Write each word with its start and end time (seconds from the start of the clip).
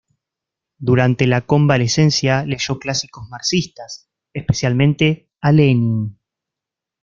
Durante 0.79 1.27
la 1.27 1.41
convalecencia 1.41 2.43
leyó 2.43 2.79
clásicos 2.79 3.29
marxistas, 3.29 4.09
especialmente 4.33 5.29
a 5.41 5.51
Lenin. 5.51 6.17